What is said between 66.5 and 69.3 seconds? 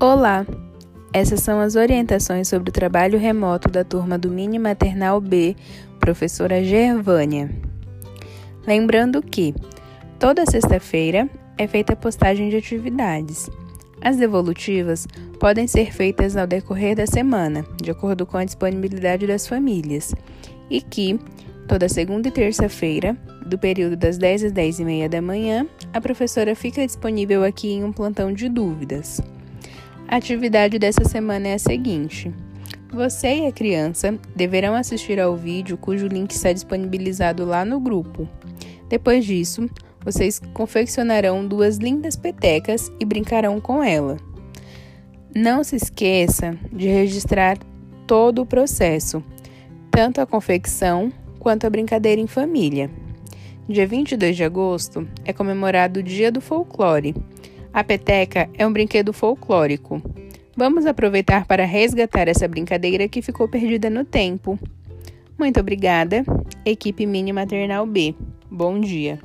equipe Mini Maternal B. Bom dia.